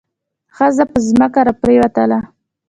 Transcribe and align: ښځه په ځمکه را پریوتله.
ښځه 0.55 0.83
په 0.91 0.97
ځمکه 1.07 1.39
را 1.47 1.53
پریوتله. 1.61 2.19